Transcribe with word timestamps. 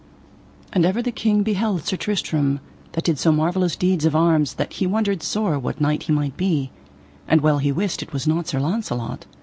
And 0.73 0.83
ever 0.83 1.03
the 1.03 1.11
king 1.11 1.43
beheld 1.43 1.85
Sir 1.85 1.95
Tristram, 1.95 2.59
that 2.93 3.03
did 3.03 3.19
so 3.19 3.31
marvellous 3.31 3.75
deeds 3.75 4.03
of 4.03 4.15
arms 4.15 4.55
that 4.55 4.73
he 4.73 4.87
wondered 4.87 5.21
sore 5.21 5.59
what 5.59 5.79
knight 5.79 6.01
he 6.09 6.11
might 6.11 6.35
be, 6.35 6.71
and 7.27 7.41
well 7.41 7.59
he 7.59 7.71
wist 7.71 8.01
it 8.01 8.11
was 8.11 8.25
not 8.25 8.47
Sir 8.47 8.59
Launcelot. 8.59 9.27